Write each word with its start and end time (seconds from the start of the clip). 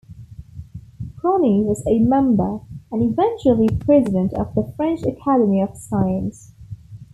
Prony 1.17 1.61
was 1.63 1.85
a 1.85 1.99
member, 1.99 2.61
and 2.91 3.03
eventually 3.03 3.69
president, 3.85 4.33
of 4.33 4.51
the 4.55 4.73
French 4.75 5.03
Academy 5.03 5.61
of 5.61 5.77
Science. 5.77 6.53